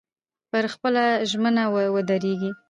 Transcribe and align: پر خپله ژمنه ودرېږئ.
پر 0.51 0.65
خپله 0.73 1.03
ژمنه 1.29 1.63
ودرېږئ. 1.95 2.51